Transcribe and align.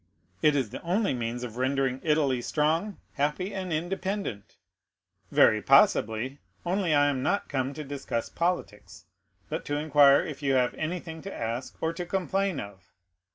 "It 0.41 0.55
is 0.55 0.71
the 0.71 0.81
only 0.81 1.13
means 1.13 1.43
of 1.43 1.57
rendering 1.57 2.01
Italy 2.03 2.41
strong, 2.41 2.97
happy, 3.13 3.53
and 3.53 3.71
independent." 3.71 4.55
"Very 5.31 5.61
possibly; 5.61 6.39
only 6.65 6.91
I 6.95 7.05
am 7.07 7.21
not 7.21 7.49
come 7.49 7.71
to 7.75 7.83
discuss 7.83 8.27
politics, 8.27 9.05
but 9.47 9.63
to 9.65 9.77
inquire 9.77 10.25
if 10.25 10.41
you 10.41 10.55
have 10.55 10.73
anything 10.73 11.21
to 11.21 11.31
ask 11.31 11.77
or 11.83 11.93
to 11.93 12.03
complain 12.07 12.59
of." 12.59 12.91